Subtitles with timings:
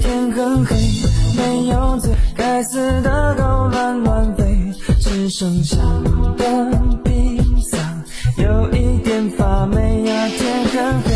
[0.00, 0.76] 天很黑，
[1.36, 5.76] 没有嘴，该死的狗乱乱飞，只剩下
[6.36, 6.70] 的
[7.04, 8.02] 冰伞
[8.36, 10.28] 有一点发霉呀。
[10.28, 11.10] 天很黑，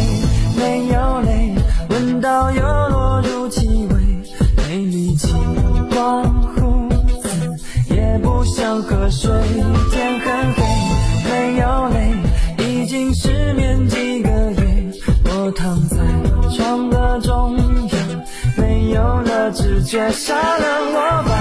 [19.82, 20.64] 了知觉，杀了
[20.94, 21.34] 我吧，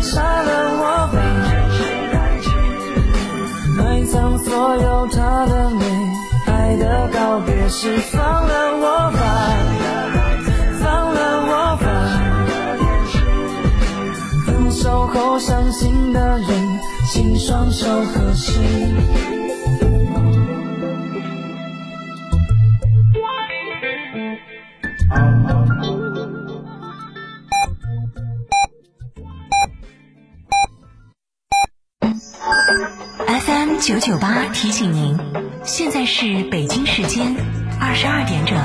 [0.00, 1.18] 杀了我吧，
[3.76, 5.84] 埋葬所有他的美，
[6.46, 9.18] 爱的告别式，放了我吧，
[10.80, 11.84] 放了我吧，
[14.46, 18.52] 分手后伤心的人，请双手合十。
[32.72, 35.18] FM 九九八提醒您，
[35.62, 37.36] 现在是北京时间
[37.78, 38.56] 二十二点整。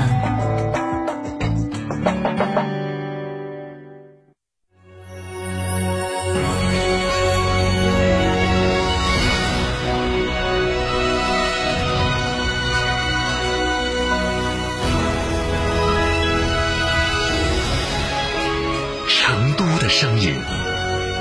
[19.06, 20.34] 成都的声音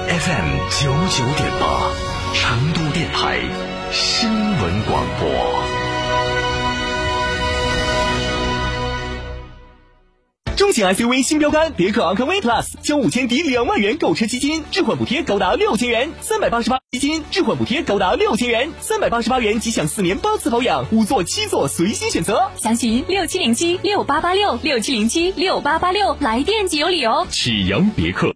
[0.07, 1.91] ，FM 九九点八，
[2.33, 3.39] 成都电台
[3.91, 5.27] 新闻广播。
[10.55, 22.49] 中型 SUV 新标杆别克昂科威 Plus，交五千抵两万元购车基金，置换补贴高达六千元；三百八十八基金置换补贴高达六千元，三百八十八元即享四年八次保养，五座七座随心选择。
[22.55, 27.27] 详询六七零七六八八六六七零七六八八六，来电即有礼哦。
[27.29, 28.35] 启阳别克。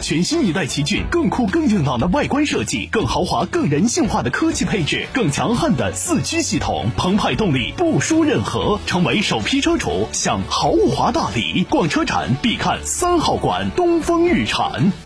[0.00, 8.78] 全新一代奇骏，更酷更硬朗的外观设计，更豪华更人性化的科技配置，更强悍的四驱系统，澎湃动力不输任何。
[8.86, 11.66] 成为首批车主，享豪华大礼。
[11.68, 15.05] 逛车展必看三号馆东风日产。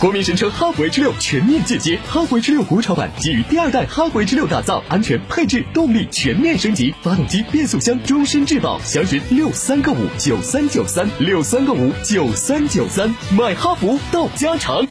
[0.00, 8.78] 国民神车哈弗 H 六全面进阶，哈弗 H 六国潮版基于第二代哈弗 H 六打造，安全配置动力全面升级，发动机变速箱终身质保。
[8.78, 14.88] 详询六三个五九三九三六三个五九三九三，买哈弗到家常。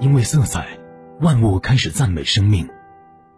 [0.00, 0.66] 因为色彩，
[1.20, 2.64] 万物开始赞美生命；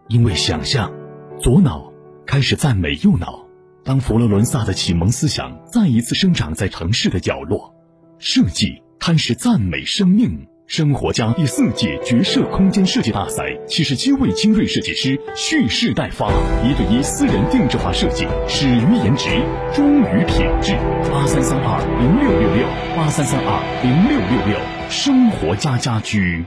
[0.07, 0.93] 因为想象，
[1.41, 1.93] 左脑
[2.25, 3.45] 开始赞美右脑。
[3.83, 7.75] 当佛罗伦萨的启蒙思想再一次生长在城市的角落，
[8.21, 10.47] 设计开始赞美生命。
[10.73, 16.31] 生活家第四届角色空间设计大赛，七十七位精锐设计师蓄势待发，
[16.65, 19.29] 一对一私人定制化设计，始于颜值，
[19.75, 20.73] 忠于品质。
[21.13, 22.67] 八三三二零六六六，
[22.97, 26.43] 八三三二零六六六，生活家家居。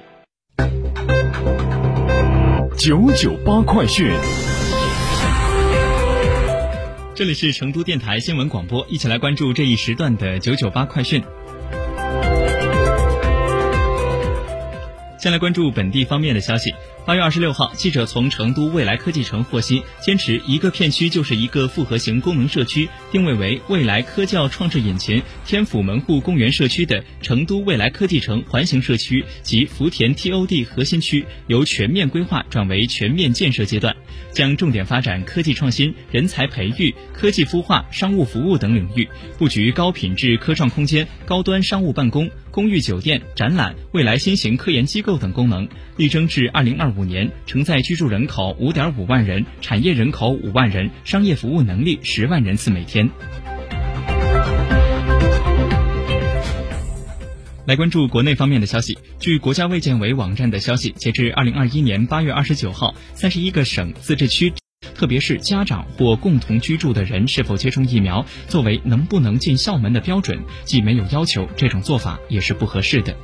[2.80, 4.12] 九九八快讯。
[7.14, 11.22] 这里是成都电台新闻广播，一起来关注这一时段的九九八快讯。
[15.26, 16.72] 先来关注本地方面的消息。
[17.04, 33.96] 八月二十六号，记者从成都未来科技城获悉，坚持一个片区就是一个复合型功能社区，定位为未来科教创智引擎天府门户公园社区的成都未来科技城环形社区及福田 TOD 核心区，由全面规划转为全面建设阶段，
[34.32, 39.10] 将重点发展科技创新、人才培育、科技孵化、商务服务等领域，
[39.40, 42.30] 布局高品质科创空间、高端商务办公。
[42.56, 45.68] 公寓酒店、展览、未来新型科研机构等功能，
[45.98, 53.10] 力争至二零二五年承载居住人口五点五万人、产业人口五万人、商业服务能力十万人次每天。
[57.66, 58.98] 来关注国内方面的消息。
[59.20, 64.54] 据国家卫健委网站的消息，截至二零二一年八月二十九号，三十一个省、自治区。
[64.96, 73.16] 特别是家长或共同居住的人是否接种疫苗，作为能不能进校门的标准，既没有要求，这种做法也是不合适的。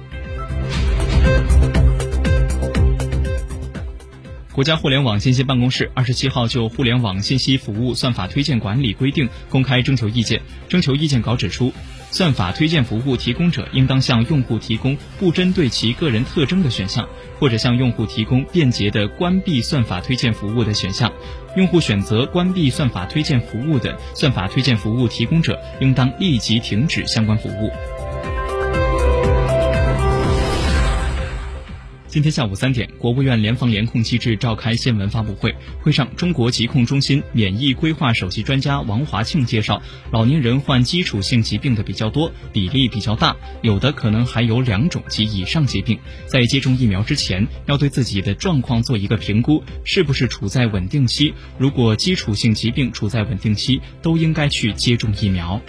[4.54, 10.42] 国家互联网信息办公室二十七号就《互联网信息服务算法推荐管理规定》公开征求意见。
[10.68, 11.72] 征求意见稿指出，
[12.12, 17.08] 算法推荐服务提供者应当向用户提供不针对其个人特征的选项，
[17.40, 21.12] 或者向用户提供便捷的关闭算法推荐服务的选项。
[21.56, 27.72] 用户选择关闭算法推荐服务的，算法推荐服务提供者应当立即停止相关服务。
[32.12, 35.56] 今天下午三点，国务院联防联控机制召开新闻发布会。
[35.80, 39.82] 会上，中国疾控中心免疫规划首席专家王华庆介绍，
[40.12, 45.98] 老年人患基础性疾病的比较多，比例比较大，有的可能还有两种及以上疾病。
[46.26, 51.34] 在接种疫苗之前，要对自己的状况做一个评估，是不是处在稳定期？
[51.58, 55.62] 如果基础性疾病处在稳定期，都应该去接种疫苗。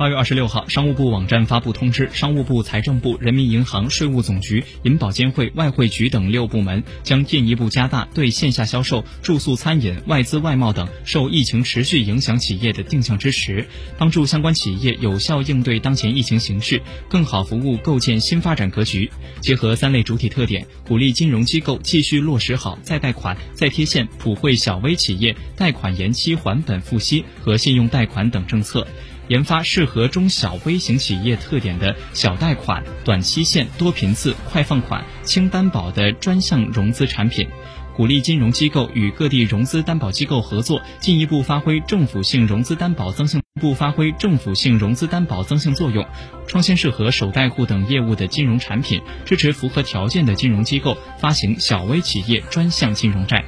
[0.00, 13.68] 八月二十六号，商务部网站发布通知，商务部、财政部、人民银行、税务总局、银保监会、外汇局等六部门将进一步加大对线下销售、住宿、餐饮、外资外贸等受疫情持续影响企业的定向支持，
[13.98, 16.80] 帮助相关企业有效应对当前疫情形势，
[17.10, 19.10] 更好服务构建新发展格局。
[19.42, 28.86] 结合三类主体特点，鼓励金融机构继续落实好再贷款、再贴现、普惠小微企业贷款延期还本付息和信用贷款等政策。
[29.30, 37.48] 研发适合中小微型企业特点的小贷款、短期限、多频次、快放款、轻担保的专项融资产品，
[37.94, 46.04] 鼓励金融机构与各地融资担保机构合作，进一步发挥政府性融资担保增信不发挥政府性融资担保增信作用，
[46.48, 53.44] 创新适合首贷户等业务的金融产品，支持符合条件的金融机构发行小微企业专项金融债。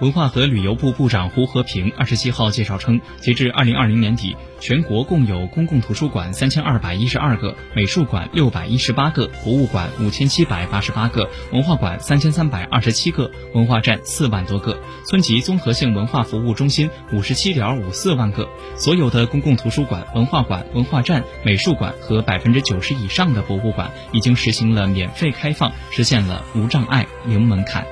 [0.00, 18.48] 文化和旅游部部长胡和平二十七号介绍称，截至二零二零年底，全国共有公共图书馆三千二百一十二个，美术馆六百一十八个，博物馆五千七百八十八个，文化馆三千三百二十七个，文化站四万多个，村级综合性文化服务中心五十七点五四万个。
[18.76, 27.84] 所有的公共图书馆、文化馆、文化站、美术馆和百分之九十以上的博物馆已经实行了免费开放，实现了无障碍、零门槛。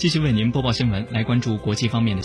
[0.00, 2.18] 继续为您播报新闻，来关注国际方面的。